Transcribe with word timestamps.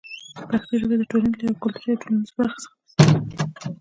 پښتو 0.47 0.73
ژبه 0.81 0.95
د 0.99 1.03
ټولنې 1.09 1.33
له 1.39 1.43
یوې 1.45 1.57
کلتوري 1.63 1.89
او 1.93 2.01
ټولنیزې 2.01 2.33
برخې 2.37 2.59
څخه 2.63 2.71
ده. 2.71 2.75